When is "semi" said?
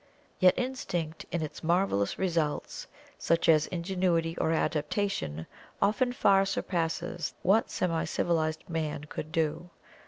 7.69-8.05